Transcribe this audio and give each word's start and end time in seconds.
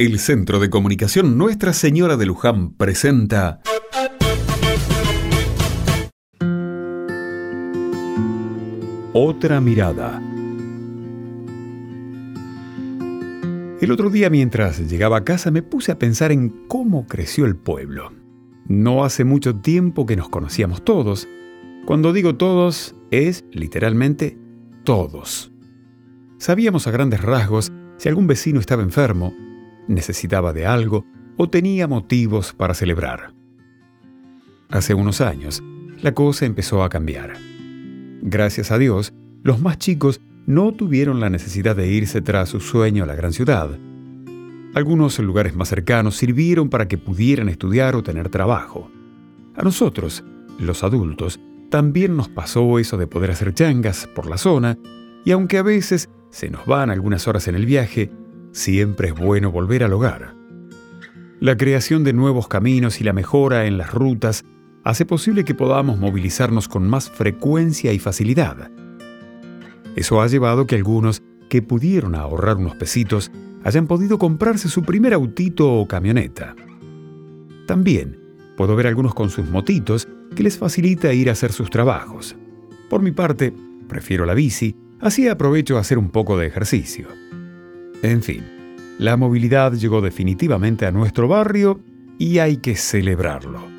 El 0.00 0.20
Centro 0.20 0.60
de 0.60 0.70
Comunicación 0.70 1.36
Nuestra 1.36 1.72
Señora 1.72 2.16
de 2.16 2.24
Luján 2.24 2.70
presenta 2.70 3.60
Otra 9.12 9.60
mirada. 9.60 10.22
El 13.80 13.90
otro 13.90 14.08
día 14.10 14.30
mientras 14.30 14.78
llegaba 14.88 15.16
a 15.16 15.24
casa 15.24 15.50
me 15.50 15.64
puse 15.64 15.90
a 15.90 15.98
pensar 15.98 16.30
en 16.30 16.50
cómo 16.68 17.08
creció 17.08 17.44
el 17.44 17.56
pueblo. 17.56 18.12
No 18.68 19.04
hace 19.04 19.24
mucho 19.24 19.56
tiempo 19.56 20.06
que 20.06 20.14
nos 20.14 20.28
conocíamos 20.28 20.84
todos. 20.84 21.26
Cuando 21.86 22.12
digo 22.12 22.36
todos, 22.36 22.94
es 23.10 23.44
literalmente 23.50 24.38
todos. 24.84 25.50
Sabíamos 26.38 26.86
a 26.86 26.92
grandes 26.92 27.20
rasgos 27.20 27.72
si 27.96 28.08
algún 28.08 28.28
vecino 28.28 28.60
estaba 28.60 28.84
enfermo, 28.84 29.34
necesitaba 29.88 30.52
de 30.52 30.66
algo 30.66 31.04
o 31.36 31.48
tenía 31.48 31.88
motivos 31.88 32.52
para 32.52 32.74
celebrar. 32.74 33.32
Hace 34.68 34.94
unos 34.94 35.20
años, 35.20 35.62
la 36.02 36.12
cosa 36.12 36.46
empezó 36.46 36.82
a 36.84 36.88
cambiar. 36.88 37.34
Gracias 38.22 38.70
a 38.70 38.78
Dios, 38.78 39.12
los 39.42 39.60
más 39.60 39.78
chicos 39.78 40.20
no 40.46 40.72
tuvieron 40.72 41.20
la 41.20 41.30
necesidad 41.30 41.76
de 41.76 41.88
irse 41.88 42.20
tras 42.20 42.48
su 42.48 42.60
sueño 42.60 43.04
a 43.04 43.06
la 43.06 43.14
gran 43.14 43.32
ciudad. 43.32 43.70
Algunos 44.74 45.18
lugares 45.18 45.54
más 45.54 45.68
cercanos 45.68 46.16
sirvieron 46.16 46.68
para 46.68 46.88
que 46.88 46.98
pudieran 46.98 47.48
estudiar 47.48 47.96
o 47.96 48.02
tener 48.02 48.28
trabajo. 48.28 48.90
A 49.56 49.62
nosotros, 49.62 50.24
los 50.58 50.84
adultos, 50.84 51.40
también 51.70 52.16
nos 52.16 52.28
pasó 52.28 52.78
eso 52.78 52.96
de 52.96 53.06
poder 53.06 53.30
hacer 53.30 53.54
changas 53.54 54.06
por 54.06 54.26
la 54.26 54.38
zona, 54.38 54.78
y 55.24 55.32
aunque 55.32 55.58
a 55.58 55.62
veces 55.62 56.08
se 56.30 56.50
nos 56.50 56.66
van 56.66 56.90
algunas 56.90 57.28
horas 57.28 57.48
en 57.48 57.54
el 57.54 57.66
viaje, 57.66 58.10
siempre 58.52 59.08
es 59.08 59.14
bueno 59.14 59.50
volver 59.52 59.84
al 59.84 59.92
hogar. 59.92 60.34
La 61.40 61.56
creación 61.56 62.02
de 62.02 62.12
nuevos 62.12 62.48
caminos 62.48 63.00
y 63.00 63.04
la 63.04 63.12
mejora 63.12 63.66
en 63.66 63.78
las 63.78 63.92
rutas 63.92 64.44
hace 64.84 65.04
posible 65.04 65.44
que 65.44 65.54
podamos 65.54 65.98
movilizarnos 65.98 66.66
con 66.66 66.88
más 66.88 67.10
frecuencia 67.10 67.92
y 67.92 67.98
facilidad. 67.98 68.70
Eso 69.94 70.20
ha 70.20 70.26
llevado 70.26 70.66
que 70.66 70.76
algunos 70.76 71.22
que 71.48 71.62
pudieron 71.62 72.14
ahorrar 72.14 72.56
unos 72.56 72.74
pesitos 72.74 73.30
hayan 73.64 73.86
podido 73.86 74.18
comprarse 74.18 74.68
su 74.68 74.82
primer 74.82 75.14
autito 75.14 75.72
o 75.72 75.86
camioneta. 75.86 76.54
También 77.66 78.18
puedo 78.56 78.74
ver 78.76 78.86
algunos 78.86 79.14
con 79.14 79.30
sus 79.30 79.48
motitos 79.48 80.08
que 80.34 80.42
les 80.42 80.58
facilita 80.58 81.12
ir 81.12 81.28
a 81.28 81.32
hacer 81.32 81.52
sus 81.52 81.70
trabajos. 81.70 82.36
Por 82.88 83.02
mi 83.02 83.12
parte, 83.12 83.52
prefiero 83.88 84.24
la 84.24 84.34
bici, 84.34 84.74
así 85.00 85.28
aprovecho 85.28 85.76
a 85.76 85.80
hacer 85.80 85.98
un 85.98 86.10
poco 86.10 86.38
de 86.38 86.46
ejercicio. 86.46 87.08
En 88.02 88.22
fin, 88.22 88.44
la 88.98 89.16
movilidad 89.16 89.72
llegó 89.72 90.00
definitivamente 90.00 90.86
a 90.86 90.92
nuestro 90.92 91.28
barrio 91.28 91.80
y 92.18 92.38
hay 92.38 92.58
que 92.58 92.76
celebrarlo. 92.76 93.77